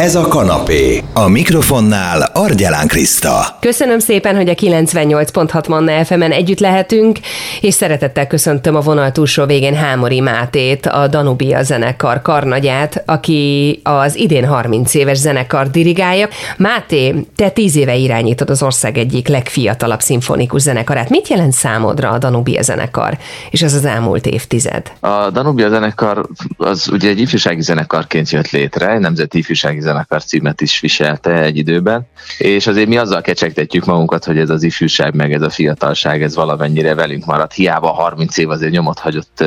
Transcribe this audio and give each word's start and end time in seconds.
Ez 0.00 0.14
a 0.14 0.28
kanapé. 0.28 1.02
A 1.12 1.28
mikrofonnál 1.28 2.30
Argyelán 2.32 2.86
Kriszta. 2.86 3.56
Köszönöm 3.60 3.98
szépen, 3.98 4.36
hogy 4.36 4.48
a 4.48 4.54
98.6 4.54 5.68
Manna 5.68 6.04
FM-en 6.04 6.32
együtt 6.32 6.58
lehetünk, 6.58 7.18
és 7.60 7.74
szeretettel 7.74 8.26
köszöntöm 8.26 8.76
a 8.76 8.80
vonal 8.80 9.12
túlsó 9.12 9.44
végén 9.44 9.74
Hámori 9.74 10.20
Mátét, 10.20 10.86
a 10.86 11.06
Danubia 11.06 11.62
zenekar 11.62 12.22
karnagyát, 12.22 13.02
aki 13.06 13.80
az 13.82 14.16
idén 14.16 14.46
30 14.46 14.94
éves 14.94 15.18
zenekar 15.18 15.70
dirigálja. 15.70 16.28
Máté, 16.56 17.26
te 17.36 17.48
10 17.48 17.76
éve 17.76 17.94
irányítod 17.94 18.50
az 18.50 18.62
ország 18.62 18.98
egyik 18.98 19.28
legfiatalabb 19.28 20.00
szimfonikus 20.00 20.62
zenekarát. 20.62 21.08
Mit 21.08 21.28
jelent 21.28 21.52
számodra 21.52 22.10
a 22.10 22.18
Danubia 22.18 22.62
zenekar, 22.62 23.18
és 23.50 23.62
ez 23.62 23.74
az 23.74 23.84
elmúlt 23.84 24.26
évtized? 24.26 24.92
A 25.00 25.30
Danubia 25.30 25.68
zenekar 25.68 26.26
az 26.56 26.88
ugye 26.92 27.08
egy 27.08 27.20
ifjúsági 27.20 27.62
zenekarként 27.62 28.30
jött 28.30 28.50
létre, 28.50 28.90
egy 28.90 29.00
nemzeti 29.00 29.38
ifjúsági 29.38 29.82
zenekar 29.84 30.24
címet 30.24 30.60
is 30.60 30.80
viselte 30.80 31.42
egy 31.42 31.56
időben, 31.56 32.06
és 32.38 32.66
azért 32.66 32.88
mi 32.88 32.96
azzal 32.96 33.20
kecsegtetjük 33.20 33.84
magunkat, 33.84 34.24
hogy 34.24 34.38
ez 34.38 34.50
az 34.50 34.62
ifjúság, 34.62 35.14
meg 35.14 35.32
ez 35.32 35.42
a 35.42 35.50
fiatalság, 35.50 36.22
ez 36.22 36.34
valamennyire 36.34 36.94
velünk 36.94 37.24
maradt. 37.24 37.52
Hiába 37.52 37.92
30 37.92 38.36
év 38.36 38.50
azért 38.50 38.72
nyomot 38.72 38.98
hagyott 38.98 39.44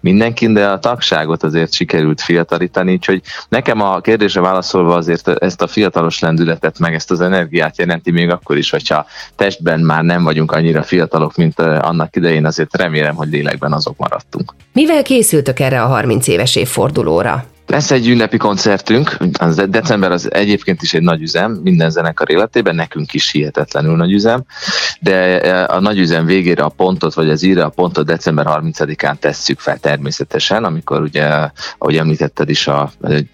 mindenkin, 0.00 0.52
de 0.52 0.68
a 0.68 0.78
tagságot 0.78 1.42
azért 1.42 1.72
sikerült 1.72 2.20
fiatalítani, 2.20 2.92
úgyhogy 2.92 3.22
nekem 3.48 3.80
a 3.80 4.00
kérdésre 4.00 4.40
válaszolva 4.40 4.94
azért 4.94 5.28
ezt 5.28 5.62
a 5.62 5.66
fiatalos 5.66 6.18
lendületet, 6.18 6.78
meg 6.78 6.94
ezt 6.94 7.10
az 7.10 7.20
energiát 7.20 7.78
jelenti 7.78 8.10
még 8.10 8.30
akkor 8.30 8.56
is, 8.56 8.70
hogyha 8.70 9.06
testben 9.36 9.80
már 9.80 10.02
nem 10.02 10.24
vagyunk 10.24 10.52
annyira 10.52 10.82
fiatalok, 10.82 11.36
mint 11.36 11.60
annak 11.60 12.16
idején, 12.16 12.46
azért 12.46 12.76
remélem, 12.76 13.14
hogy 13.14 13.28
lélekben 13.28 13.72
azok 13.72 13.96
maradtunk. 13.96 14.54
Mivel 14.72 15.02
készültök 15.02 15.60
erre 15.60 15.82
a 15.82 15.86
30 15.86 16.26
éves 16.26 16.56
évfordulóra? 16.56 17.44
Lesz 17.68 17.90
egy 17.90 18.08
ünnepi 18.08 18.36
koncertünk, 18.36 19.16
az 19.38 19.62
december 19.68 20.12
az 20.12 20.32
egyébként 20.32 20.82
is 20.82 20.94
egy 20.94 21.02
nagy 21.02 21.22
üzem, 21.22 21.52
minden 21.52 21.90
zenekar 21.90 22.30
életében, 22.30 22.74
nekünk 22.74 23.12
is 23.12 23.30
hihetetlenül 23.30 23.96
nagy 23.96 24.12
üzem, 24.12 24.44
de 25.00 25.40
e, 25.40 25.74
a 25.74 25.80
nagy 25.80 25.98
üzem 25.98 26.24
végére 26.24 26.62
a 26.62 26.68
pontot, 26.68 27.14
vagy 27.14 27.30
az 27.30 27.42
íre 27.42 27.64
a 27.64 27.68
pontot 27.68 28.06
december 28.06 28.46
30-án 28.48 29.18
tesszük 29.18 29.58
fel 29.58 29.78
természetesen, 29.78 30.64
amikor 30.64 31.00
ugye, 31.00 31.50
ahogy 31.78 31.96
említetted 31.96 32.48
is, 32.48 32.66
a 32.66 32.90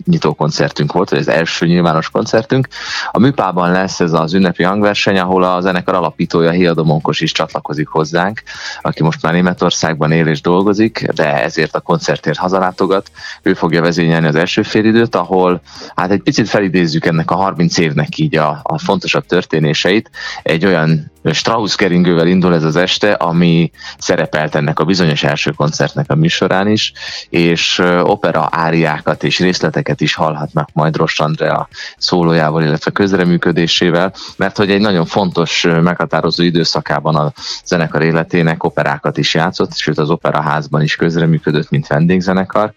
nyitó 0.07 0.35
koncertünk 0.35 0.93
volt, 0.93 1.11
vagy 1.11 1.19
az 1.19 1.29
első 1.29 1.67
nyilvános 1.67 2.11
koncertünk. 2.11 2.69
A 3.11 3.19
műpában 3.19 3.71
lesz 3.71 4.01
ez 4.01 4.13
az 4.13 4.35
ünnepi 4.35 4.63
hangverseny, 4.63 5.19
ahol 5.19 5.43
a 5.43 5.61
zenekar 5.61 5.95
alapítója 5.95 6.51
Hiadó 6.51 6.85
Monkos 6.85 7.21
is 7.21 7.33
csatlakozik 7.33 7.89
hozzánk, 7.89 8.43
aki 8.83 9.03
most 9.03 9.23
már 9.23 9.33
Németországban 9.33 10.13
él 10.13 10.27
és 10.27 10.41
dolgozik, 10.41 11.07
de 11.15 11.43
ezért 11.43 11.75
a 11.75 11.81
koncertért 11.81 12.39
hazalátogat. 12.39 13.11
Ő 13.43 13.55
fogja 13.55 13.83
vezényelni 13.83 14.24
az 14.27 14.35
első 14.35 14.63
félidőt, 14.63 15.15
ahol 15.15 15.61
hát 15.95 16.11
egy 16.11 16.23
picit 16.23 16.49
felidézzük 16.49 17.07
ennek 17.07 17.31
a 17.31 17.35
30 17.35 17.79
évnek 17.79 18.19
így 18.19 18.37
a, 18.37 18.61
a 18.63 18.79
fontosabb 18.79 19.27
történéseit. 19.27 20.11
Egy 20.43 20.67
olyan 20.67 21.13
Strauss 21.33 21.75
keringővel 21.75 22.27
indul 22.27 22.55
ez 22.55 22.65
az 22.65 22.77
este, 22.77 23.13
ami 23.13 23.71
szerepelt 23.99 24.55
ennek 24.55 24.79
a 24.79 24.85
bizonyos 24.85 25.23
első 25.23 25.51
koncertnek 25.51 26.11
a 26.11 26.15
műsorán 26.15 26.69
is, 26.69 26.93
és 27.31 27.83
opera 28.03 28.49
áriákat 28.51 29.25
és 29.25 29.39
részleteket 29.39 30.01
is 30.01 30.15
hallhatnak 30.15 30.69
majd 30.73 30.97
Ross 30.97 31.21
Andrea 31.21 31.69
szólójával, 31.97 32.63
illetve 32.63 32.91
közreműködésével, 32.91 34.15
mert 34.37 34.57
hogy 34.57 34.71
egy 34.71 34.81
nagyon 34.81 35.07
fontos, 35.07 35.67
meghatározó 35.83 36.43
időszakában 36.43 37.15
a 37.17 37.33
zenekar 37.65 38.03
életének 38.03 38.65
operákat 38.65 39.19
is 39.19 39.35
játszott, 39.35 39.77
sőt 39.77 39.99
az 39.99 40.11
operaházban 40.11 40.83
is 40.83 40.97
közreműködött, 40.97 41.71
mint 41.71 41.87
vendégzenekar. 41.87 42.73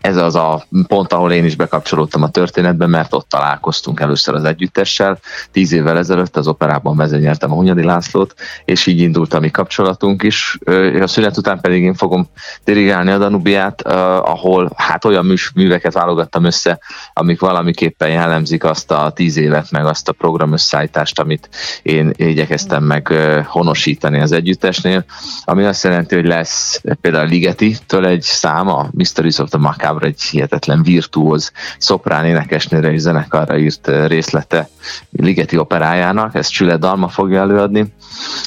Ez 0.00 0.16
az 0.16 0.34
a 0.34 0.66
pont, 0.86 1.12
ahol 1.12 1.32
én 1.32 1.44
is 1.44 1.56
bekapcsolódtam 1.56 2.22
a 2.22 2.30
történetbe, 2.30 2.86
mert 2.86 3.14
ott 3.14 3.28
találkoztunk 3.28 4.00
először 4.00 4.34
az 4.34 4.44
együttessel. 4.44 5.18
Tíz 5.52 5.72
évvel 5.72 5.98
ezelőtt 5.98 6.36
az 6.36 6.48
operában 6.48 6.96
vezényeltem 7.10 7.52
a 7.52 7.54
Hunyadi 7.54 7.84
Lászlót, 7.84 8.34
és 8.64 8.86
így 8.86 9.00
indult 9.00 9.34
a 9.34 9.40
mi 9.40 9.50
kapcsolatunk 9.50 10.22
is. 10.22 10.58
A 11.00 11.06
szünet 11.06 11.36
után 11.36 11.60
pedig 11.60 11.82
én 11.82 11.94
fogom 11.94 12.28
dirigálni 12.64 13.10
a 13.10 13.18
Danubiát, 13.18 13.82
ahol 14.22 14.70
hát 14.76 15.04
olyan 15.04 15.34
műveket 15.54 15.92
válogattam 15.92 16.44
össze, 16.44 16.78
amik 17.12 17.40
valamiképpen 17.40 18.08
jellemzik 18.08 18.64
azt 18.64 18.90
a 18.90 19.12
tíz 19.14 19.36
évet, 19.36 19.70
meg 19.70 19.86
azt 19.86 20.08
a 20.08 20.12
program 20.12 20.52
összeállítást, 20.52 21.20
amit 21.20 21.48
én 21.82 22.12
igyekeztem 22.16 22.84
meg 22.84 23.12
honosítani 23.46 24.20
az 24.20 24.32
együttesnél, 24.32 25.04
ami 25.44 25.64
azt 25.64 25.84
jelenti, 25.84 26.14
hogy 26.14 26.26
lesz 26.26 26.82
például 27.00 27.28
Ligeti-től 27.28 28.06
egy 28.06 28.22
száma, 28.22 28.88
Mysteries 28.90 29.38
of 29.38 29.48
the 29.48 29.58
Macabre, 29.58 30.06
egy 30.06 30.22
hihetetlen 30.22 30.82
virtuóz 30.82 31.52
szoprán 31.78 32.24
énekesnőre 32.24 32.92
és 32.92 33.00
zenekarra 33.00 33.58
írt 33.58 33.90
részlete 34.06 34.68
Ligeti 35.20 35.58
operájának, 35.58 36.34
ezt 36.34 36.50
Csüle 36.50 36.76
Dalma 36.76 37.08
fogja 37.08 37.40
előadni, 37.40 37.92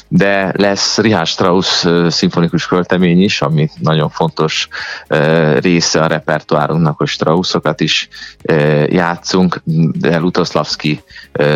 de 0.08 0.52
lesz 0.56 0.98
Richard 0.98 1.26
Strauss 1.26 1.86
szimfonikus 2.08 2.66
költemény 2.66 3.22
is, 3.22 3.42
ami 3.42 3.70
nagyon 3.78 4.08
fontos 4.08 4.68
része 5.60 6.02
a 6.02 6.06
repertoárunknak, 6.06 6.98
hogy 6.98 7.06
Straussokat 7.06 7.80
is 7.80 8.08
játszunk, 8.86 9.60
de 9.98 10.18
Lutoszlavski 10.18 11.02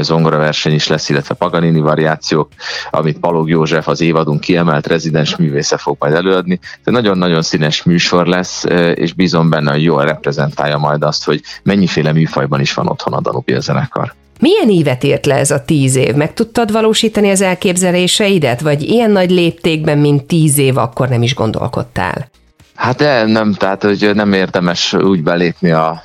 zongoraverseny 0.00 0.72
is 0.72 0.86
lesz, 0.86 1.08
illetve 1.08 1.34
Paganini 1.34 1.80
variációk, 1.80 2.48
amit 2.90 3.18
Palog 3.18 3.48
József 3.48 3.88
az 3.88 4.00
évadunk 4.00 4.40
kiemelt 4.40 4.86
rezidens 4.86 5.36
művésze 5.36 5.76
fog 5.76 5.96
majd 5.98 6.14
előadni. 6.14 6.60
De 6.84 6.90
nagyon-nagyon 6.90 7.42
színes 7.42 7.82
műsor 7.82 8.26
lesz, 8.26 8.64
és 8.94 9.12
bízom 9.12 9.50
benne, 9.50 9.70
hogy 9.70 9.82
jól 9.82 10.04
reprezentálja 10.04 10.78
majd 10.78 11.02
azt, 11.02 11.24
hogy 11.24 11.42
mennyiféle 11.62 12.12
műfajban 12.12 12.60
is 12.60 12.74
van 12.74 12.88
otthon 12.88 13.12
a 13.12 13.20
Danubia 13.20 13.60
zenekar. 13.60 14.14
Milyen 14.40 14.70
évet 14.70 15.04
ért 15.04 15.26
le 15.26 15.34
ez 15.34 15.50
a 15.50 15.64
tíz 15.64 15.96
év? 15.96 16.14
Meg 16.14 16.34
tudtad 16.34 16.72
valósítani 16.72 17.30
az 17.30 17.40
elképzeléseidet, 17.40 18.60
vagy 18.60 18.82
ilyen 18.82 19.10
nagy 19.10 19.30
léptékben, 19.30 19.98
mint 19.98 20.24
tíz 20.24 20.58
év, 20.58 20.76
akkor 20.76 21.08
nem 21.08 21.22
is 21.22 21.34
gondolkodtál? 21.34 22.28
Hát 22.74 22.96
de 22.96 23.24
nem, 23.24 23.52
tehát 23.52 23.82
hogy 23.82 24.10
nem 24.14 24.32
érdemes 24.32 24.92
úgy 24.92 25.22
belépni 25.22 25.70
a 25.70 26.02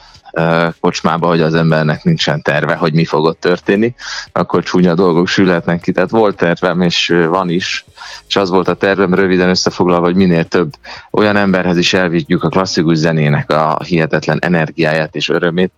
kocsmába, 0.80 1.28
hogy 1.28 1.42
az 1.42 1.54
embernek 1.54 2.04
nincsen 2.04 2.42
terve, 2.42 2.76
hogy 2.76 2.94
mi 2.94 3.06
fog 3.06 3.26
ott 3.26 3.40
történni, 3.40 3.96
akkor 4.32 4.64
csúnya 4.64 4.94
dolgok 4.94 5.28
sülhetnek 5.28 5.82
ki. 5.82 5.92
Tehát 5.92 6.10
volt 6.10 6.36
tervem, 6.36 6.82
és 6.82 7.14
van 7.30 7.50
is, 7.50 7.86
és 8.28 8.36
az 8.36 8.50
volt 8.50 8.68
a 8.68 8.74
tervem 8.74 9.14
röviden 9.14 9.50
összefoglalva, 9.50 10.06
hogy 10.06 10.16
minél 10.16 10.44
több 10.44 10.74
olyan 11.12 11.36
emberhez 11.36 11.78
is 11.78 11.94
elvigyük 11.94 12.44
a 12.44 12.50
klasszikus 12.50 12.98
zenének 12.98 13.52
a 13.52 13.78
hihetetlen 13.84 14.40
energiáját 14.42 15.16
és 15.16 15.30
örömét, 15.30 15.72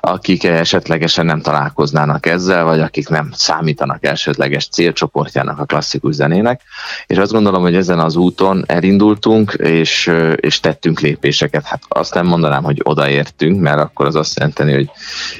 akik 0.00 0.44
esetlegesen 0.44 1.26
nem 1.26 1.40
találkoznának 1.40 2.26
ezzel, 2.26 2.64
vagy 2.64 2.80
akik 2.80 3.08
nem 3.08 3.30
számítanak 3.32 4.04
elsődleges 4.04 4.68
célcsoportjának 4.68 5.58
a 5.58 5.64
klasszikus 5.64 6.14
zenének. 6.14 6.60
És 7.06 7.16
azt 7.16 7.32
gondolom, 7.32 7.62
hogy 7.62 7.74
ezen 7.74 7.98
az 7.98 8.16
úton 8.16 8.64
elindultunk, 8.66 9.52
és, 9.52 10.10
és 10.36 10.60
tettünk 10.60 11.00
lépéseket. 11.00 11.66
Hát 11.66 11.82
azt 11.88 12.14
nem 12.14 12.26
mondanám, 12.26 12.62
hogy 12.62 12.80
odaértünk, 12.82 13.60
mert 13.60 13.80
akkor 13.80 13.99
az 14.06 14.14
azt 14.14 14.38
jelenti, 14.38 14.72
hogy 14.72 14.90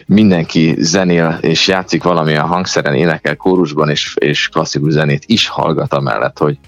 mindenki 0.07 0.75
zenél 0.79 1.39
és 1.41 1.69
játszik 1.69 2.03
valamilyen 2.03 2.47
hangszeren, 2.47 2.95
énekel 2.95 3.37
kórusban, 3.37 3.89
és, 3.89 4.15
és 4.19 4.49
klasszikus 4.49 4.93
zenét 4.93 5.23
is 5.27 5.49
hallgat 5.49 5.93
amellett, 5.93 6.39
hogy 6.39 6.59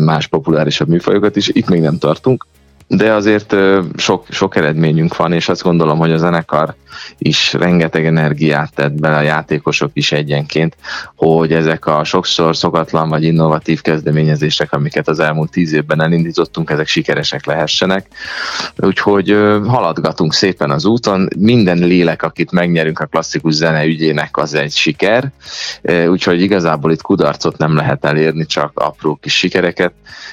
más 0.00 0.26
populárisabb 0.26 0.88
műfajokat 0.88 1.36
is. 1.36 1.48
Itt 1.48 1.68
még 1.68 1.80
nem 1.80 1.98
tartunk, 1.98 2.46
de 2.88 3.12
azért 3.12 3.56
sok, 3.96 4.26
sok 4.30 4.56
eredményünk 4.56 5.16
van, 5.16 5.32
és 5.32 5.48
azt 5.48 5.62
gondolom, 5.62 5.98
hogy 5.98 6.12
a 6.12 6.16
zenekar 6.16 6.74
is 7.18 7.52
rengeteg 7.52 8.06
energiát 8.06 8.74
tett 8.74 8.92
bele 8.92 9.16
a 9.16 9.20
játékosok 9.20 9.90
is 9.92 10.12
egyenként, 10.12 10.76
hogy 11.16 11.52
ezek 11.52 11.86
a 11.86 12.04
sokszor 12.04 12.56
szokatlan 12.56 13.08
vagy 13.08 13.22
innovatív 13.22 13.80
kezdeményezések, 13.80 14.72
amiket 14.72 15.08
az 15.08 15.18
elmúlt 15.18 15.50
tíz 15.50 15.72
évben 15.72 16.02
elindítottunk, 16.02 16.70
ezek 16.70 16.86
sikeresek 16.86 17.46
lehessenek. 17.46 18.06
Úgyhogy 18.76 19.28
haladgatunk 19.66 20.32
szépen 20.32 20.70
az 20.70 20.84
úton. 20.84 21.28
Minden 21.38 21.78
lélek, 21.78 22.22
akit 22.22 22.50
megnyerünk 22.50 22.98
a 22.98 23.06
klasszikus 23.06 23.54
zene 23.54 23.84
ügyének, 23.84 24.36
az 24.36 24.54
egy 24.54 24.72
siker. 24.72 25.32
Úgyhogy 26.08 26.40
igazából 26.40 26.92
itt 26.92 27.02
kudarcot 27.02 27.58
nem 27.58 27.76
lehet 27.76 28.04
elérni, 28.04 28.46
csak 28.46 28.70
apró 28.74 29.18
kis 29.22 29.36
sikereket. 29.36 29.92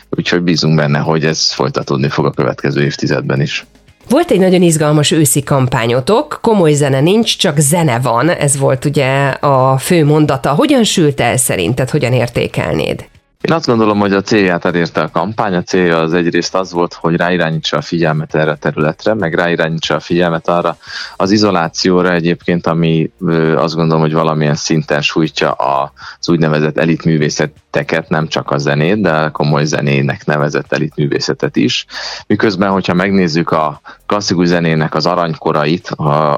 Úgyhogy 0.09 0.41
bízunk 0.41 0.75
benne, 0.75 0.99
hogy 0.99 1.25
ez 1.25 1.51
folytatódni 1.51 2.09
fog 2.09 2.25
a 2.25 2.29
következő 2.43 2.83
évtizedben 2.83 3.41
is. 3.41 3.65
Volt 4.09 4.31
egy 4.31 4.39
nagyon 4.39 4.61
izgalmas 4.61 5.11
őszi 5.11 5.43
kampányotok, 5.43 6.39
komoly 6.41 6.73
zene 6.73 6.99
nincs, 6.99 7.37
csak 7.37 7.57
zene 7.59 7.99
van, 7.99 8.29
ez 8.29 8.57
volt 8.57 8.85
ugye 8.85 9.27
a 9.27 9.77
fő 9.77 10.05
mondata. 10.05 10.49
Hogyan 10.49 10.83
sült 10.83 11.19
el 11.21 11.37
szerinted, 11.37 11.89
hogyan 11.89 12.13
értékelnéd? 12.13 13.05
Én 13.49 13.53
azt 13.53 13.65
gondolom, 13.65 13.99
hogy 13.99 14.13
a 14.13 14.21
célját 14.21 14.65
elérte 14.65 15.01
a 15.01 15.09
kampány. 15.09 15.55
A 15.55 15.63
célja 15.63 15.99
az 15.99 16.13
egyrészt 16.13 16.55
az 16.55 16.71
volt, 16.71 16.93
hogy 16.93 17.15
ráirányítsa 17.15 17.77
a 17.77 17.81
figyelmet 17.81 18.35
erre 18.35 18.51
a 18.51 18.55
területre, 18.55 19.13
meg 19.13 19.33
ráirányítsa 19.33 19.95
a 19.95 19.99
figyelmet 19.99 20.47
arra 20.47 20.77
az 21.15 21.31
izolációra 21.31 22.13
egyébként, 22.13 22.67
ami 22.67 23.11
azt 23.55 23.75
gondolom, 23.75 24.01
hogy 24.01 24.13
valamilyen 24.13 24.55
szinten 24.55 25.01
sújtja 25.01 25.51
az 25.51 26.29
úgynevezett 26.29 26.77
elitművészeteket, 26.77 28.09
nem 28.09 28.27
csak 28.27 28.51
a 28.51 28.57
zenét, 28.57 29.01
de 29.01 29.11
a 29.11 29.31
komoly 29.31 29.65
zenének 29.65 30.25
nevezett 30.25 30.73
elitművészetet 30.73 31.55
is. 31.55 31.85
Miközben, 32.27 32.69
hogyha 32.69 32.93
megnézzük 32.93 33.51
a 33.51 33.81
klasszikus 34.13 34.47
zenének 34.47 34.95
az 34.95 35.05
aranykorait, 35.05 35.89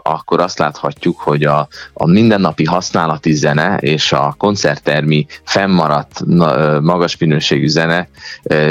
akkor 0.02 0.40
azt 0.40 0.60
láthatjuk, 0.60 1.20
hogy 1.20 1.44
a, 1.44 1.68
a 1.94 2.08
mindennapi 2.08 2.64
használati 2.64 3.34
zene 3.34 3.78
és 3.78 4.12
a 4.12 4.36
koncerttermi 4.38 5.26
fennmaradt 5.44 6.22
magas 6.82 7.18
minőségű 7.18 7.68
zene 7.68 8.08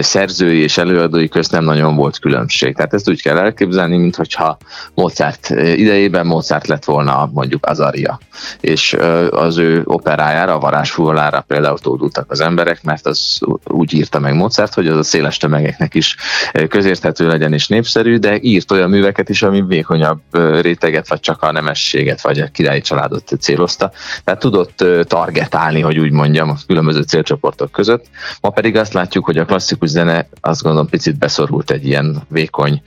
szerzői 0.01 0.59
és 0.59 0.79
előadói 0.79 1.29
közt 1.29 1.51
nem 1.51 1.65
nagyon 1.65 1.97
volt 1.97 2.19
különbség. 2.19 2.75
Tehát 2.75 2.95
ezt 2.95 3.09
úgy 3.09 3.23
kell 3.23 3.39
elképzelni, 3.39 3.97
mintha 3.97 4.57
Mozart 4.95 5.51
idejében 5.51 6.27
Mozart 6.27 6.67
lett 6.67 6.85
volna 6.85 7.31
mondjuk 7.33 7.67
Azaria, 7.67 8.21
és 8.61 8.97
az 9.31 9.57
ő 9.57 9.83
operájára, 9.85 10.55
a 10.55 10.59
varázsfúvalára 10.59 11.41
például 11.41 11.79
tódultak 11.79 12.31
az 12.31 12.41
emberek, 12.41 12.83
mert 12.83 13.07
az 13.07 13.41
úgy 13.65 13.95
írta 13.95 14.19
meg 14.19 14.35
Mozart, 14.35 14.75
hogy 14.75 14.89
az 14.89 14.97
a 14.97 15.03
széles 15.03 15.37
tömegeknek 15.37 15.95
is 15.95 16.17
közérthető 16.69 17.27
legyen 17.27 17.53
és 17.53 17.69
népszerű, 17.69 18.17
de 18.17 18.39
írt 18.41 18.73
olyan 18.73 18.93
műveket 18.95 19.29
is, 19.29 19.43
ami 19.43 19.63
vékonyabb 19.63 20.21
réteget, 20.61 21.09
vagy 21.09 21.21
csak 21.21 21.43
a 21.43 21.53
nemességet, 21.53 22.21
vagy 22.23 22.41
a 22.41 22.49
királyi 22.49 22.81
családot 22.81 23.33
célozta. 23.41 23.93
Tehát 24.25 24.41
tudott 24.41 24.85
targetálni, 25.03 25.81
hogy 25.81 25.99
úgy 25.99 26.11
mondjam, 26.11 26.51
a 26.51 26.57
különböző 26.67 27.03
célcsoportok 27.03 27.71
között. 27.71 28.07
Ma 28.41 28.51
pedig 28.51 28.77
azt 28.77 28.93
látjuk, 28.93 29.25
hogy 29.25 29.39
a 29.39 29.45
klasszikus 29.45 29.89
zene 29.89 30.29
azt 30.41 30.63
gondolom 30.63 30.89
picit 30.89 31.19
beszorult 31.19 31.71
egy 31.71 31.87
ilyen 31.87 32.23
vékony, 32.29 32.83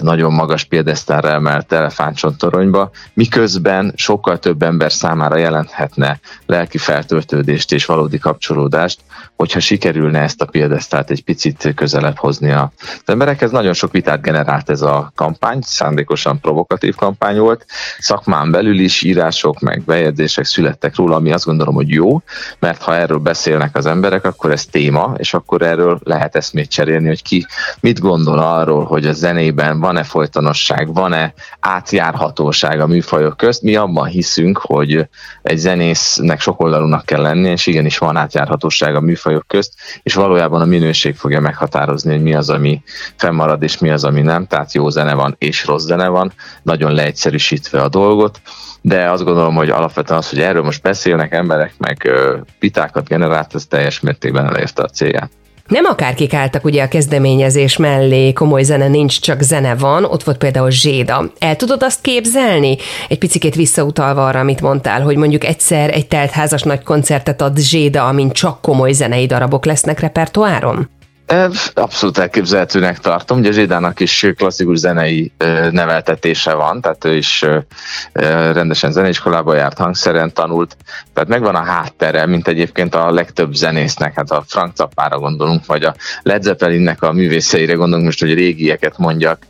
nagyon 0.00 0.32
magas 0.32 0.64
piedesztára 0.64 1.28
emelt 1.28 1.72
elefántcsontoronyba, 1.72 2.90
miközben 3.14 3.92
sokkal 3.96 4.38
több 4.38 4.62
ember 4.62 4.92
számára 4.92 5.36
jelenthetne 5.36 6.20
lelki 6.46 6.78
feltöltődést 6.78 7.72
és 7.72 7.86
valódi 7.86 8.18
kapcsolódást, 8.18 9.00
hogyha 9.36 9.60
sikerülne 9.60 10.20
ezt 10.20 10.42
a 10.42 10.46
piedesztát 10.46 11.10
egy 11.10 11.24
picit 11.24 11.72
közelebb 11.74 12.16
hozni 12.16 12.50
az 12.50 12.68
emberekhez. 13.04 13.50
Nagyon 13.50 13.72
sok 13.72 13.92
vitát 13.92 14.22
generált 14.22 14.70
ez 14.70 14.82
a 14.84 15.12
kampány, 15.14 15.58
szándékosan 15.62 16.40
provokatív 16.40 16.94
kampány 16.94 17.38
volt. 17.38 17.66
Szakmán 17.98 18.50
belül 18.50 18.78
is 18.78 19.02
írások, 19.02 19.60
meg 19.60 19.82
bejegyzések 19.82 20.44
születtek 20.44 20.96
róla, 20.96 21.16
ami 21.16 21.32
azt 21.32 21.44
gondolom, 21.44 21.74
hogy 21.74 21.88
jó, 21.88 22.22
mert 22.58 22.82
ha 22.82 22.94
erről 22.94 23.18
beszélnek 23.18 23.76
az 23.76 23.86
emberek, 23.86 24.24
akkor 24.24 24.50
ez 24.50 24.66
téma, 24.66 25.14
és 25.16 25.34
akkor 25.34 25.62
erről 25.62 25.98
lehet 26.02 26.36
eszmét 26.36 26.70
cserélni, 26.70 27.06
hogy 27.06 27.22
ki 27.22 27.46
mit 27.80 28.00
gondol 28.00 28.38
arról, 28.38 28.84
hogy 28.84 29.06
a 29.06 29.12
zenében 29.12 29.80
van-e 29.80 30.02
folytonosság, 30.02 30.94
van-e 30.94 31.34
átjárhatóság 31.60 32.80
a 32.80 32.86
műfajok 32.86 33.36
közt. 33.36 33.62
Mi 33.62 33.76
abban 33.76 34.06
hiszünk, 34.06 34.58
hogy 34.58 35.08
egy 35.42 35.58
zenésznek 35.58 36.40
sokoldalúnak 36.40 37.04
kell 37.04 37.22
lenni, 37.22 37.48
és 37.48 37.66
igenis 37.66 37.98
van 37.98 38.16
átjárhatóság 38.16 38.94
a 38.94 39.00
műfajok 39.00 39.46
közt, 39.46 39.72
és 40.02 40.14
valójában 40.14 40.60
a 40.60 40.64
minőség 40.64 41.16
fogja 41.16 41.40
meghatározni, 41.40 42.12
hogy 42.12 42.22
mi 42.22 42.34
az, 42.34 42.50
ami 42.50 42.82
fennmarad, 43.16 43.62
és 43.62 43.78
mi 43.78 43.90
az, 43.90 44.04
ami 44.04 44.20
nem. 44.20 44.46
Tehát 44.46 44.63
jó 44.72 44.88
zene 44.88 45.14
van, 45.14 45.34
és 45.38 45.66
rossz 45.66 45.84
zene 45.84 46.08
van, 46.08 46.32
nagyon 46.62 46.92
leegyszerűsítve 46.92 47.80
a 47.82 47.88
dolgot 47.88 48.40
de 48.86 49.10
azt 49.10 49.24
gondolom, 49.24 49.54
hogy 49.54 49.70
alapvetően 49.70 50.18
az, 50.18 50.28
hogy 50.28 50.40
erről 50.40 50.62
most 50.62 50.82
beszélnek 50.82 51.32
emberek, 51.32 51.74
meg 51.78 52.10
vitákat 52.58 53.08
generált, 53.08 53.54
ez 53.54 53.66
teljes 53.66 54.00
mértékben 54.00 54.46
elérte 54.46 54.82
a 54.82 54.88
célját. 54.88 55.30
Nem 55.66 55.84
akárkik 55.84 56.34
álltak 56.34 56.64
ugye 56.64 56.82
a 56.82 56.88
kezdeményezés 56.88 57.76
mellé, 57.76 58.32
komoly 58.32 58.62
zene 58.62 58.88
nincs, 58.88 59.20
csak 59.20 59.40
zene 59.40 59.74
van, 59.74 60.04
ott 60.04 60.22
volt 60.22 60.38
például 60.38 60.70
Zséda. 60.70 61.30
El 61.38 61.56
tudod 61.56 61.82
azt 61.82 62.00
képzelni? 62.00 62.76
Egy 63.08 63.18
picit 63.18 63.54
visszautalva 63.54 64.26
arra, 64.26 64.40
amit 64.40 64.60
mondtál, 64.60 65.02
hogy 65.02 65.16
mondjuk 65.16 65.44
egyszer 65.44 65.90
egy 65.90 66.06
teltházas 66.06 66.62
nagy 66.62 66.82
koncertet 66.82 67.40
ad 67.40 67.58
Zséda, 67.58 68.06
amin 68.06 68.30
csak 68.30 68.60
komoly 68.60 68.92
zenei 68.92 69.26
darabok 69.26 69.64
lesznek 69.64 70.00
repertoáron? 70.00 70.88
Abszolút 71.74 72.18
elképzelhetőnek 72.18 72.98
tartom. 72.98 73.38
Ugye 73.38 73.52
Zsédának 73.52 74.00
is 74.00 74.26
klasszikus 74.36 74.78
zenei 74.78 75.32
neveltetése 75.70 76.54
van, 76.54 76.80
tehát 76.80 77.04
ő 77.04 77.16
is 77.16 77.44
rendesen 78.52 78.92
zeneiskolába 78.92 79.54
járt, 79.54 79.78
hangszeren 79.78 80.32
tanult, 80.32 80.76
tehát 81.12 81.28
megvan 81.28 81.54
a 81.54 81.64
háttere, 81.64 82.26
mint 82.26 82.48
egyébként 82.48 82.94
a 82.94 83.10
legtöbb 83.10 83.52
zenésznek, 83.52 84.14
hát 84.14 84.30
a 84.30 84.44
Frank 84.46 84.76
Zappára 84.76 85.18
gondolunk, 85.18 85.66
vagy 85.66 85.84
a 85.84 85.94
Led 86.22 86.42
Zeppelinnek 86.42 87.02
a 87.02 87.12
művészeire 87.12 87.72
gondolunk, 87.72 88.04
most, 88.04 88.20
hogy 88.20 88.34
régieket 88.34 88.98
mondjak. 88.98 89.46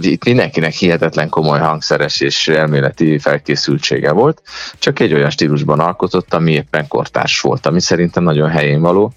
Itt 0.00 0.24
mindenkinek 0.24 0.72
hihetetlen 0.72 1.28
komoly 1.28 1.58
hangszeres 1.58 2.20
és 2.20 2.48
elméleti 2.48 3.18
felkészültsége 3.18 4.12
volt, 4.12 4.42
csak 4.78 5.00
egy 5.00 5.14
olyan 5.14 5.30
stílusban 5.30 5.80
alkotott, 5.80 6.34
ami 6.34 6.52
éppen 6.52 6.88
kortárs 6.88 7.40
volt, 7.40 7.66
ami 7.66 7.80
szerintem 7.80 8.22
nagyon 8.22 8.48
helyén 8.48 8.80
való. 8.80 9.12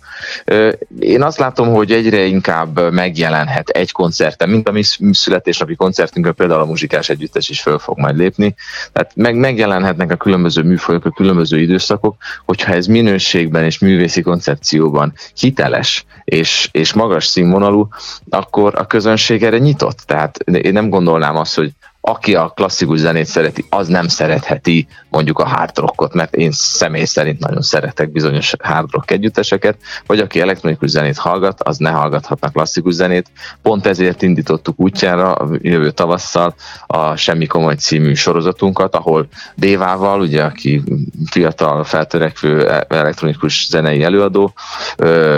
Én 0.99 1.23
azt 1.23 1.37
látom, 1.37 1.58
hogy 1.67 1.91
egyre 1.91 2.25
inkább 2.25 2.93
megjelenhet 2.93 3.69
egy 3.69 3.91
koncerten, 3.91 4.49
mint 4.49 4.69
a 4.69 4.71
mi 4.71 4.83
születésnapi 5.11 5.75
koncertünkön 5.75 6.33
például 6.33 6.61
a 6.61 6.65
muzsikás 6.65 7.09
együttes 7.09 7.49
is 7.49 7.61
föl 7.61 7.79
fog 7.79 7.99
majd 7.99 8.17
lépni. 8.17 8.55
Tehát 8.93 9.11
meg, 9.15 9.35
megjelenhetnek 9.35 10.11
a 10.11 10.15
különböző 10.15 10.63
műfajok, 10.63 11.05
a 11.05 11.11
különböző 11.11 11.59
időszakok, 11.59 12.15
hogyha 12.45 12.73
ez 12.73 12.85
minőségben 12.85 13.63
és 13.63 13.79
művészi 13.79 14.21
koncepcióban 14.21 15.13
hiteles 15.39 16.05
és, 16.23 16.69
és 16.71 16.93
magas 16.93 17.25
színvonalú, 17.25 17.87
akkor 18.29 18.75
a 18.75 18.85
közönség 18.85 19.43
erre 19.43 19.57
nyitott. 19.57 19.97
Tehát 19.97 20.37
én 20.37 20.73
nem 20.73 20.89
gondolnám 20.89 21.35
azt, 21.35 21.55
hogy 21.55 21.71
aki 22.01 22.35
a 22.35 22.47
klasszikus 22.55 22.99
zenét 22.99 23.25
szereti, 23.25 23.65
az 23.69 23.87
nem 23.87 24.07
szeretheti 24.07 24.87
mondjuk 25.09 25.39
a 25.39 25.47
hard 25.47 25.77
rockot, 25.77 26.13
mert 26.13 26.35
én 26.35 26.51
személy 26.51 27.03
szerint 27.03 27.39
nagyon 27.39 27.61
szeretek 27.61 28.11
bizonyos 28.11 28.53
hard 28.63 28.91
rock 28.91 29.11
együtteseket, 29.11 29.77
vagy 30.05 30.19
aki 30.19 30.41
elektronikus 30.41 30.89
zenét 30.89 31.17
hallgat, 31.17 31.61
az 31.63 31.77
ne 31.77 31.89
hallgathatna 31.89 32.49
klasszikus 32.49 32.93
zenét. 32.93 33.31
Pont 33.61 33.85
ezért 33.85 34.21
indítottuk 34.21 34.79
útjára 34.79 35.33
a 35.33 35.49
jövő 35.61 35.91
tavasszal 35.91 36.55
a 36.87 37.15
Semmi 37.15 37.45
Komoly 37.45 37.75
című 37.75 38.13
sorozatunkat, 38.13 38.95
ahol 38.95 39.27
Dévával, 39.55 40.21
ugye, 40.21 40.43
aki 40.43 40.83
fiatal, 41.29 41.83
feltörekvő 41.83 42.69
elektronikus 42.87 43.67
zenei 43.69 44.03
előadó, 44.03 44.53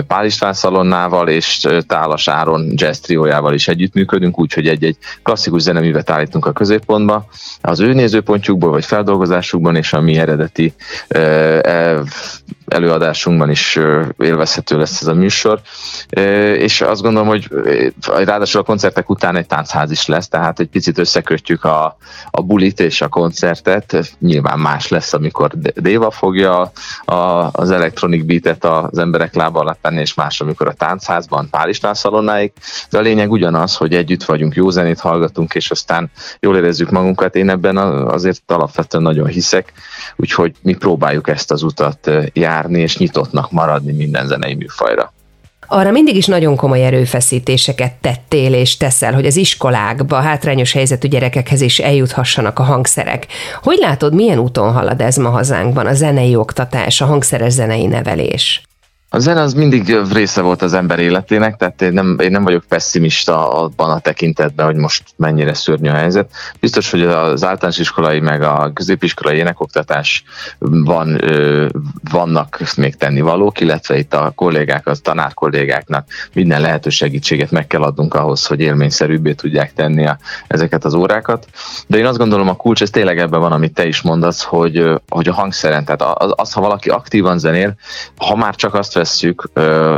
Pál 0.06 0.24
István 0.24 0.52
Szalonnával 0.52 1.28
és 1.28 1.66
Tálas 1.86 2.28
Áron 2.28 2.72
jazz 2.74 2.98
triójával 2.98 3.54
is 3.54 3.68
együttműködünk, 3.68 4.38
úgyhogy 4.38 4.68
egy-egy 4.68 4.96
klasszikus 5.22 5.62
zeneművet 5.62 6.10
állítunk 6.10 6.46
a 6.46 6.52
középpontba, 6.62 7.26
az 7.60 7.80
ő 7.80 7.92
nézőpontjukból 7.92 8.70
vagy 8.70 8.84
feldolgozásukban 8.84 9.76
és 9.76 9.92
a 9.92 10.00
mi 10.00 10.16
eredeti 10.16 10.74
előadásunkban 12.66 13.50
is 13.50 13.78
élvezhető 14.18 14.78
lesz 14.78 15.00
ez 15.00 15.06
a 15.06 15.14
műsor, 15.14 15.60
és 16.56 16.80
azt 16.80 17.02
gondolom, 17.02 17.28
hogy 17.28 17.48
ráadásul 18.00 18.60
a 18.60 18.64
koncertek 18.64 19.10
után 19.10 19.36
egy 19.36 19.46
táncház 19.46 19.90
is 19.90 20.06
lesz, 20.06 20.28
tehát 20.28 20.60
egy 20.60 20.68
picit 20.68 20.98
összekötjük 20.98 21.64
a, 21.64 21.96
a 22.30 22.42
bulit 22.42 22.80
és 22.80 23.00
a 23.00 23.08
koncertet, 23.08 24.16
nyilván 24.18 24.58
más 24.58 24.88
lesz, 24.88 25.12
amikor 25.12 25.50
Déva 25.74 26.10
fogja 26.10 26.72
a, 27.04 27.14
az 27.52 27.70
elektronik 27.70 28.24
beatet 28.24 28.64
az 28.64 28.98
emberek 28.98 29.34
lába 29.34 29.60
alatt 29.60 29.78
tenni, 29.82 30.00
és 30.00 30.14
más, 30.14 30.40
amikor 30.40 30.68
a 30.68 30.72
táncházban, 30.72 31.48
Pál 31.50 31.68
István 31.68 31.94
szalonáig, 31.94 32.52
de 32.90 32.98
a 32.98 33.00
lényeg 33.00 33.30
ugyanaz, 33.30 33.76
hogy 33.76 33.94
együtt 33.94 34.24
vagyunk, 34.24 34.54
jó 34.54 34.70
zenét 34.70 35.00
hallgatunk, 35.00 35.54
és 35.54 35.70
aztán 35.70 36.10
jól 36.40 36.56
érezzük 36.56 36.90
magunkat, 36.90 37.36
én 37.36 37.50
ebben 37.50 37.76
azért 37.76 38.42
alapvetően 38.46 39.02
nagyon 39.02 39.26
hiszek, 39.26 39.72
úgyhogy 40.16 40.54
mi 40.62 40.74
próbáljuk 40.74 41.28
ezt 41.28 41.50
az 41.50 41.62
utat 41.62 42.10
járni, 42.32 42.60
és 42.70 42.96
nyitottnak 42.96 43.50
maradni 43.50 43.92
minden 43.92 44.26
zenei 44.26 44.54
műfajra. 44.54 45.12
Arra 45.66 45.90
mindig 45.90 46.16
is 46.16 46.26
nagyon 46.26 46.56
komoly 46.56 46.84
erőfeszítéseket 46.84 47.92
tettél 47.92 48.54
és 48.54 48.76
teszel, 48.76 49.12
hogy 49.12 49.26
az 49.26 49.36
iskolákba 49.36 50.16
hátrányos 50.16 50.72
helyzetű 50.72 51.08
gyerekekhez 51.08 51.60
is 51.60 51.78
eljuthassanak 51.78 52.58
a 52.58 52.62
hangszerek. 52.62 53.26
Hogy 53.62 53.78
látod, 53.80 54.14
milyen 54.14 54.38
úton 54.38 54.72
halad 54.72 55.00
ez 55.00 55.16
ma 55.16 55.28
hazánkban, 55.28 55.86
a 55.86 55.94
zenei 55.94 56.36
oktatás, 56.36 57.00
a 57.00 57.04
hangszeres 57.04 57.52
zenei 57.52 57.86
nevelés? 57.86 58.62
A 59.14 59.18
zene 59.18 59.40
az 59.40 59.54
mindig 59.54 59.96
része 60.12 60.40
volt 60.40 60.62
az 60.62 60.72
ember 60.74 60.98
életének, 60.98 61.56
tehát 61.56 61.82
én 61.82 61.92
nem, 61.92 62.16
én 62.20 62.30
nem 62.30 62.44
vagyok 62.44 62.64
pessimista 62.68 63.50
abban 63.62 63.90
a 63.90 63.98
tekintetben, 63.98 64.66
hogy 64.66 64.76
most 64.76 65.02
mennyire 65.16 65.54
szörnyű 65.54 65.88
a 65.88 65.94
helyzet. 65.94 66.30
Biztos, 66.60 66.90
hogy 66.90 67.02
az 67.02 67.44
általános 67.44 67.78
iskolai 67.78 68.20
meg 68.20 68.42
a 68.42 68.70
középiskolai 68.74 69.36
énekoktatás 69.36 70.24
van, 70.58 71.20
vannak 72.10 72.58
még 72.76 72.96
tennivalók, 72.96 73.60
illetve 73.60 73.98
itt 73.98 74.14
a 74.14 74.32
kollégák, 74.34 74.86
az 74.86 75.00
tanár 75.02 75.34
kollégáknak 75.34 76.08
minden 76.32 76.60
lehető 76.60 76.90
segítséget 76.90 77.50
meg 77.50 77.66
kell 77.66 77.82
adnunk 77.82 78.14
ahhoz, 78.14 78.46
hogy 78.46 78.60
élményszerűbbé 78.60 79.32
tudják 79.32 79.72
tenni 79.72 80.06
a, 80.06 80.18
ezeket 80.46 80.84
az 80.84 80.94
órákat. 80.94 81.46
De 81.86 81.98
én 81.98 82.06
azt 82.06 82.18
gondolom 82.18 82.48
a 82.48 82.56
kulcs, 82.56 82.82
ez 82.82 82.90
tényleg 82.90 83.18
ebben 83.18 83.40
van, 83.40 83.52
amit 83.52 83.74
te 83.74 83.86
is 83.86 84.02
mondasz, 84.02 84.42
hogy, 84.42 84.84
hogy 85.08 85.28
a 85.28 85.32
hangszeren, 85.32 85.84
tehát 85.84 86.02
az, 86.22 86.32
az, 86.36 86.52
ha 86.52 86.60
valaki 86.60 86.88
aktívan 86.88 87.38
zenél, 87.38 87.74
ha 88.16 88.36
már 88.36 88.54
csak 88.54 88.74
azt 88.74 89.00
vesszük, 89.02 89.50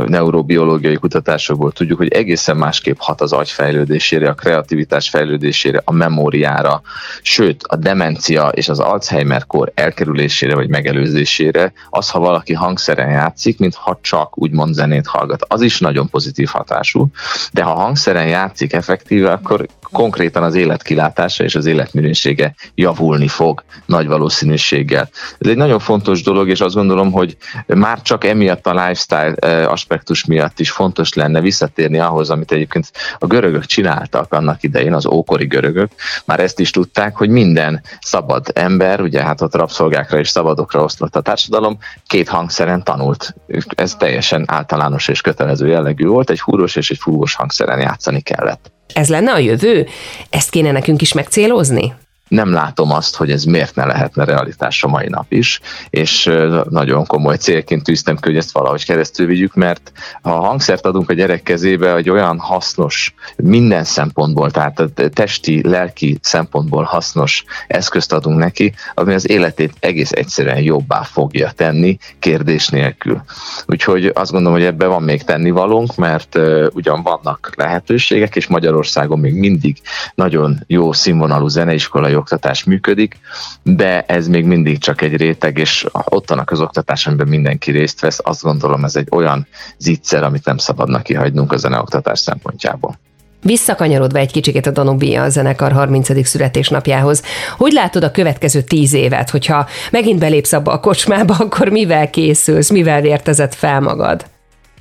neurobiológiai 0.07 0.95
kutatásokból 0.95 1.71
tudjuk, 1.71 1.97
hogy 1.97 2.11
egészen 2.11 2.57
másképp 2.57 2.95
hat 2.99 3.21
az 3.21 3.33
agy 3.33 3.49
fejlődésére, 3.49 4.29
a 4.29 4.33
kreativitás 4.33 5.09
fejlődésére, 5.09 5.81
a 5.85 5.91
memóriára, 5.91 6.81
sőt 7.21 7.63
a 7.63 7.75
demencia 7.75 8.47
és 8.47 8.69
az 8.69 8.79
Alzheimer-kor 8.79 9.71
elkerülésére 9.75 10.55
vagy 10.55 10.69
megelőzésére, 10.69 11.73
az, 11.89 12.09
ha 12.09 12.19
valaki 12.19 12.53
hangszeren 12.53 13.09
játszik, 13.09 13.59
mint 13.59 13.75
ha 13.75 13.99
csak 14.01 14.37
úgymond 14.37 14.73
zenét 14.73 15.07
hallgat. 15.07 15.45
Az 15.47 15.61
is 15.61 15.79
nagyon 15.79 16.09
pozitív 16.09 16.47
hatású, 16.47 17.07
de 17.51 17.63
ha 17.63 17.73
hangszeren 17.73 18.27
játszik 18.27 18.73
effektíve, 18.73 19.31
akkor 19.31 19.65
konkrétan 19.91 20.43
az 20.43 20.55
életkilátása 20.55 21.43
és 21.43 21.55
az 21.55 21.65
életminősége 21.65 22.55
javulni 22.75 23.27
fog 23.27 23.63
nagy 23.85 24.07
valószínűséggel. 24.07 25.09
Ez 25.37 25.49
egy 25.49 25.57
nagyon 25.57 25.79
fontos 25.79 26.23
dolog, 26.23 26.49
és 26.49 26.61
azt 26.61 26.75
gondolom, 26.75 27.11
hogy 27.11 27.37
már 27.67 28.01
csak 28.01 28.23
emiatt 28.23 28.67
a 28.67 28.73
lifestyle 28.73 29.33
aspektus 29.65 30.25
miatt 30.25 30.59
is 30.59 30.71
fontos 30.71 31.13
lenne 31.13 31.41
visszatérni 31.41 31.99
ahhoz, 31.99 32.29
amit 32.29 32.51
egyébként 32.51 32.91
a 33.19 33.25
görögök 33.25 33.65
csináltak 33.65 34.33
annak 34.33 34.63
idején, 34.63 34.93
az 34.93 35.05
ókori 35.05 35.45
görögök, 35.45 35.91
már 36.25 36.39
ezt 36.39 36.59
is 36.59 36.69
tudták, 36.69 37.15
hogy 37.15 37.29
minden 37.29 37.81
szabad 38.01 38.45
ember, 38.53 39.01
ugye 39.01 39.23
hát 39.23 39.41
ott 39.41 39.55
rabszolgákra 39.55 40.19
és 40.19 40.29
szabadokra 40.29 40.83
oszlott 40.83 41.15
a 41.15 41.21
társadalom, 41.21 41.77
két 42.07 42.29
hangszeren 42.29 42.83
tanult. 42.83 43.35
Ez 43.75 43.95
teljesen 43.95 44.43
általános 44.47 45.07
és 45.07 45.21
kötelező 45.21 45.67
jellegű 45.67 46.05
volt, 46.05 46.29
egy 46.29 46.41
húros 46.41 46.75
és 46.75 46.91
egy 46.91 46.97
fúvós 46.97 47.35
hangszeren 47.35 47.79
játszani 47.79 48.21
kellett. 48.21 48.74
Ez 48.93 49.09
lenne 49.09 49.31
a 49.31 49.37
jövő? 49.37 49.87
Ezt 50.29 50.49
kéne 50.49 50.71
nekünk 50.71 51.01
is 51.01 51.13
megcélozni? 51.13 51.93
Nem 52.27 52.51
látom 52.51 52.91
azt, 52.91 53.15
hogy 53.15 53.31
ez 53.31 53.43
miért 53.43 53.75
ne 53.75 53.85
lehetne 53.85 54.23
realitás 54.23 54.83
a 54.83 54.87
mai 54.87 55.07
nap 55.07 55.31
is, 55.31 55.59
és 55.89 56.31
nagyon 56.69 57.05
komoly 57.05 57.35
célként 57.35 57.83
tűztem 57.83 58.15
ki, 58.15 58.27
hogy 58.27 58.37
ezt 58.37 58.51
valahogy 58.51 58.85
keresztül 58.85 59.27
vigyük, 59.27 59.53
mert 59.53 59.91
ha 60.21 60.39
hangszert 60.39 60.85
adunk 60.85 61.09
a 61.09 61.13
gyerek 61.13 61.43
kezébe, 61.43 61.95
egy 61.95 62.09
olyan 62.09 62.39
hasznos, 62.39 63.13
minden 63.35 63.83
szempontból, 63.83 64.51
tehát 64.51 64.79
a 64.79 64.89
testi, 65.13 65.67
lelki 65.67 66.17
szempontból 66.21 66.83
hasznos 66.83 67.43
eszközt 67.67 68.13
adunk 68.13 68.37
neki, 68.37 68.73
ami 68.93 69.13
az 69.13 69.29
életét 69.29 69.73
egész 69.79 70.11
egyszerűen 70.11 70.61
jobbá 70.61 71.03
fogja 71.03 71.51
tenni, 71.51 71.97
kérdés 72.19 72.67
nélkül. 72.67 73.21
Úgyhogy 73.65 74.11
azt 74.13 74.31
gondolom, 74.31 74.57
hogy 74.57 74.67
ebben 74.67 74.89
van 74.89 75.03
még 75.03 75.23
tennivalónk, 75.23 75.95
mert 75.95 76.39
ugyan 76.73 77.03
vannak 77.03 77.51
lehetőségek, 77.55 78.35
és 78.35 78.47
Magyarországon 78.47 79.19
még 79.19 79.33
mindig 79.33 79.77
nagyon 80.15 80.63
jó 80.67 80.93
színvonalú 80.93 81.47
zeneiskolai 81.47 82.13
oktatás 82.25 82.63
működik, 82.63 83.19
de 83.63 84.01
ez 84.01 84.27
még 84.27 84.45
mindig 84.45 84.77
csak 84.77 85.01
egy 85.01 85.15
réteg, 85.15 85.57
és 85.57 85.85
ott 85.91 86.29
vannak 86.29 86.51
az 86.51 86.61
oktatás, 86.61 87.07
amiben 87.07 87.27
mindenki 87.27 87.71
részt 87.71 88.01
vesz, 88.01 88.19
azt 88.23 88.41
gondolom 88.41 88.83
ez 88.83 88.95
egy 88.95 89.07
olyan 89.11 89.47
zicser, 89.77 90.23
amit 90.23 90.45
nem 90.45 90.57
szabadna 90.57 91.01
kihagynunk 91.01 91.51
a 91.51 91.57
zeneoktatás 91.57 92.19
szempontjából. 92.19 92.99
Visszakanyarodva 93.41 94.19
egy 94.19 94.31
kicsit 94.31 94.65
a 94.65 94.71
Danubia 94.71 95.23
a 95.23 95.29
zenekar 95.29 95.71
30. 95.71 96.25
születésnapjához, 96.27 97.23
hogy 97.57 97.71
látod 97.71 98.03
a 98.03 98.11
következő 98.11 98.61
tíz 98.61 98.93
évet, 98.93 99.29
hogyha 99.29 99.67
megint 99.91 100.19
belépsz 100.19 100.53
abba 100.53 100.71
a 100.71 100.79
kocsmába, 100.79 101.35
akkor 101.45 101.69
mivel 101.69 102.09
készülsz, 102.09 102.69
mivel 102.69 103.01
vértezed 103.01 103.53
fel 103.53 103.79
magad? 103.79 104.25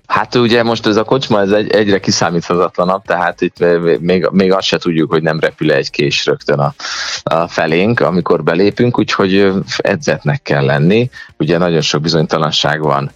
Hát 0.06 0.34
ugye 0.34 0.62
most 0.62 0.86
ez 0.86 0.96
a 0.96 1.04
kocsma 1.04 1.40
ez 1.40 1.50
egy, 1.50 1.70
egyre 1.70 2.00
kiszámíthatatlanabb, 2.00 3.02
tehát 3.02 3.40
itt 3.40 3.64
még, 4.00 4.28
még 4.30 4.52
azt 4.52 4.66
se 4.66 4.78
tudjuk, 4.78 5.10
hogy 5.10 5.22
nem 5.22 5.40
repül 5.40 5.72
egy 5.72 5.90
kés 5.90 6.26
rögtön 6.26 6.58
a, 6.58 6.74
a 7.22 7.48
felénk, 7.48 8.00
amikor 8.00 8.42
belépünk, 8.42 8.98
úgyhogy 8.98 9.52
edzetnek 9.76 10.42
kell 10.42 10.64
lenni. 10.64 11.10
Ugye 11.38 11.58
nagyon 11.58 11.80
sok 11.80 12.00
bizonytalanság 12.00 12.82
van 12.82 13.10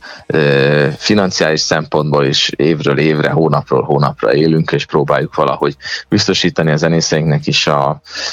financiális 0.96 1.60
szempontból 1.60 2.24
is 2.24 2.50
évről 2.56 2.98
évre, 2.98 3.30
hónapról 3.30 3.82
hónapra 3.82 4.34
élünk, 4.34 4.72
és 4.72 4.86
próbáljuk 4.86 5.34
valahogy 5.34 5.76
biztosítani 6.08 6.70
a 6.70 6.76
zenészeinknek 6.76 7.46
is 7.46 7.66
a, 7.66 7.88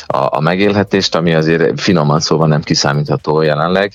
a, 0.05 0.37
a 0.37 0.39
megélhetést, 0.39 1.15
ami 1.15 1.33
azért 1.33 1.81
finoman 1.81 2.19
szóval 2.19 2.47
nem 2.47 2.61
kiszámítható 2.61 3.41
jelenleg, 3.41 3.93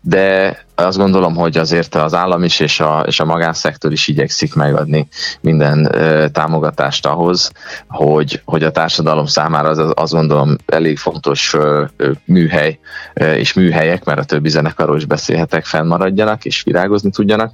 de 0.00 0.56
azt 0.86 0.98
gondolom, 0.98 1.34
hogy 1.34 1.58
azért 1.58 1.94
az 1.94 2.14
állam 2.14 2.42
is 2.42 2.60
és 2.60 2.80
a, 2.80 3.04
és 3.06 3.20
a 3.20 3.24
magánszektor 3.24 3.92
is 3.92 4.08
igyekszik 4.08 4.54
megadni 4.54 5.08
minden 5.40 5.88
ö, 5.94 6.28
támogatást 6.28 7.06
ahhoz, 7.06 7.50
hogy, 7.88 8.42
hogy 8.44 8.62
a 8.62 8.70
társadalom 8.70 9.26
számára 9.26 9.68
az, 9.68 9.92
azt 9.94 10.12
gondolom 10.12 10.56
elég 10.66 10.98
fontos 10.98 11.54
ö, 11.54 11.84
ö, 11.96 12.10
műhely 12.24 12.78
ö, 13.14 13.32
és 13.32 13.52
műhelyek, 13.52 14.04
mert 14.04 14.18
a 14.18 14.24
többi 14.24 14.48
zenekarról 14.48 14.96
is 14.96 15.04
beszélhetek, 15.04 15.64
fennmaradjanak 15.64 16.44
és 16.44 16.62
virágozni 16.62 17.10
tudjanak. 17.10 17.52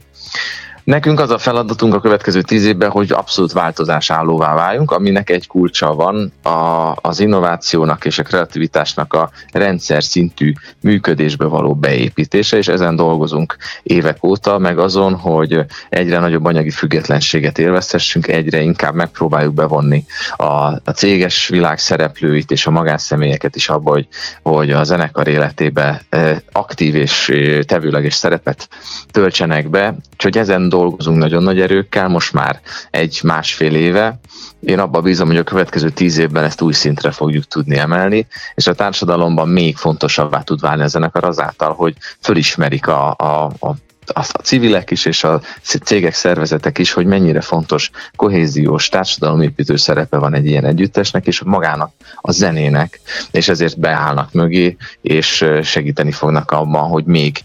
Nekünk 0.88 1.20
az 1.20 1.30
a 1.30 1.38
feladatunk 1.38 1.94
a 1.94 2.00
következő 2.00 2.42
tíz 2.42 2.66
évben, 2.66 2.90
hogy 2.90 3.12
abszolút 3.12 3.52
változás 3.52 4.10
állóvá 4.10 4.54
váljunk, 4.54 4.90
aminek 4.90 5.30
egy 5.30 5.46
kulcsa 5.46 5.94
van 5.94 6.32
a, 6.42 6.92
az 7.00 7.20
innovációnak 7.20 8.04
és 8.04 8.18
a 8.18 8.22
kreativitásnak 8.22 9.12
a 9.12 9.30
rendszer 9.52 10.02
szintű 10.02 10.52
működésbe 10.80 11.44
való 11.44 11.74
beépítése, 11.74 12.56
és 12.56 12.68
ezen 12.68 12.96
dolgozunk 12.96 13.56
évek 13.82 14.24
óta, 14.24 14.58
meg 14.58 14.78
azon, 14.78 15.14
hogy 15.14 15.64
egyre 15.88 16.18
nagyobb 16.18 16.44
anyagi 16.44 16.70
függetlenséget 16.70 17.58
élvezhessünk, 17.58 18.28
egyre 18.28 18.60
inkább 18.60 18.94
megpróbáljuk 18.94 19.54
bevonni 19.54 20.04
a, 20.36 20.44
a 20.44 20.90
céges 20.94 21.48
világ 21.48 21.78
szereplőit 21.78 22.50
és 22.50 22.66
a 22.66 22.70
magánszemélyeket 22.70 23.56
is 23.56 23.68
abba, 23.68 23.90
hogy, 23.90 24.08
hogy 24.42 24.70
a 24.70 24.84
zenekar 24.84 25.28
életébe 25.28 26.02
eh, 26.08 26.36
aktív 26.52 26.94
és 26.94 27.28
eh, 27.28 27.62
tevőleges 27.62 28.14
szerepet 28.14 28.68
töltsenek 29.10 29.70
be, 29.70 29.94
úgyhogy 30.12 30.38
ezen 30.38 30.60
dolgozunk 30.60 30.76
nagyon 31.04 31.42
nagy 31.42 31.60
erőkkel, 31.60 32.08
most 32.08 32.32
már 32.32 32.60
egy 32.90 33.20
másfél 33.22 33.74
éve. 33.74 34.18
Én 34.60 34.78
abban 34.78 35.02
bízom, 35.02 35.26
hogy 35.26 35.36
a 35.36 35.42
következő 35.42 35.90
tíz 35.90 36.18
évben 36.18 36.44
ezt 36.44 36.60
új 36.60 36.72
szintre 36.72 37.10
fogjuk 37.10 37.44
tudni 37.44 37.76
emelni, 37.76 38.26
és 38.54 38.66
a 38.66 38.74
társadalomban 38.74 39.48
még 39.48 39.76
fontosabbá 39.76 40.42
tud 40.42 40.60
válni 40.60 40.82
a 40.82 40.86
zenekar 40.86 41.24
azáltal, 41.24 41.74
hogy 41.74 41.94
fölismerik 42.20 42.86
a, 42.86 43.14
a, 43.18 43.44
a 43.44 43.74
a 44.14 44.22
civilek 44.22 44.90
is 44.90 45.04
és 45.04 45.24
a 45.24 45.40
cégek, 45.84 46.14
szervezetek 46.14 46.78
is, 46.78 46.92
hogy 46.92 47.06
mennyire 47.06 47.40
fontos 47.40 47.90
kohéziós 48.16 48.88
társadalomépítő 48.88 49.76
szerepe 49.76 50.16
van 50.16 50.34
egy 50.34 50.46
ilyen 50.46 50.64
együttesnek, 50.64 51.26
és 51.26 51.42
magának 51.42 51.92
a 52.16 52.30
zenének, 52.30 53.00
és 53.30 53.48
ezért 53.48 53.78
beállnak 53.78 54.32
mögé, 54.32 54.76
és 55.02 55.44
segíteni 55.62 56.12
fognak 56.12 56.50
abban, 56.50 56.88
hogy 56.88 57.04
még 57.04 57.38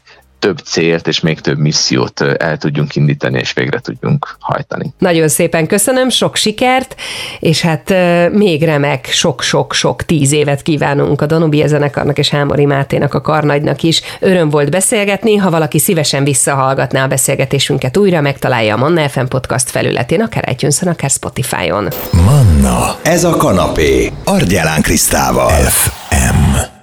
több 0.44 0.58
célt 0.58 1.08
és 1.08 1.20
még 1.20 1.40
több 1.40 1.58
missziót 1.58 2.22
el 2.22 2.58
tudjunk 2.58 2.96
indítani 2.96 3.40
és 3.40 3.54
végre 3.54 3.80
tudjunk 3.80 4.36
hajtani. 4.40 4.94
Nagyon 4.98 5.28
szépen 5.28 5.68
köszönöm, 5.68 6.10
sok 6.10 6.36
sikert, 6.36 6.96
és 7.40 7.62
hát 7.62 7.94
még 8.32 8.64
remek, 8.64 9.06
sok-sok-sok 9.06 10.04
tíz 10.04 10.32
évet 10.32 10.62
kívánunk 10.62 11.22
a 11.22 11.26
Danubia 11.26 11.68
zenekarnak 11.68 12.18
és 12.18 12.30
Hámori 12.30 12.66
Máténak 12.66 13.14
a 13.14 13.22
karnagynak 13.22 13.84
is. 13.84 14.02
Öröm 14.20 14.50
volt 14.50 14.70
beszélgetni, 14.70 15.36
ha 15.36 15.50
valaki 15.50 15.80
szívesen 15.80 16.24
visszahallgatná 16.24 17.04
a 17.04 17.08
beszélgetésünket 17.08 17.98
újra, 17.98 18.22
megtalálja 18.22 18.76
a 18.76 18.78
Manna 18.78 19.10
FM 19.10 19.26
podcast 19.26 19.70
felületén, 19.70 20.22
akár 20.22 20.50
itunes 20.52 20.82
akár 20.82 21.10
Spotify-on. 21.10 21.88
Manna, 22.26 22.96
ez 23.04 23.24
a 23.24 23.36
kanapé, 23.36 24.12
Argyelán 24.24 24.82
Krisztával. 24.82 25.62
FM. 25.62 26.82